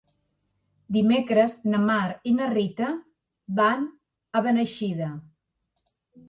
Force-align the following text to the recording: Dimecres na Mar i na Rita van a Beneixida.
Dimecres 0.95 1.57
na 1.73 1.81
Mar 1.89 2.05
i 2.31 2.33
na 2.37 2.47
Rita 2.53 2.89
van 3.61 3.87
a 4.41 4.43
Beneixida. 4.49 5.13